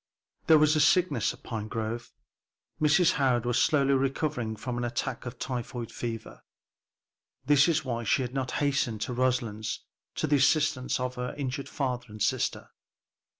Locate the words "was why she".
7.67-8.23